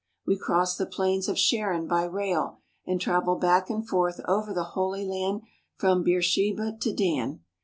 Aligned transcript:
We 0.25 0.35
cross 0.35 0.75
the 0.77 0.87
plains 0.87 1.29
of 1.29 1.37
Sharon 1.37 1.85
by 1.85 2.05
rail, 2.05 2.57
and 2.87 2.99
travel 2.99 3.35
back 3.35 3.69
and 3.69 3.87
forth 3.87 4.19
over 4.25 4.51
the 4.51 4.63
Holy 4.73 5.05
Land 5.05 5.43
from 5.75 6.01
Beersheba 6.01 6.75
to 6.79 6.91
Dan. 6.91 7.41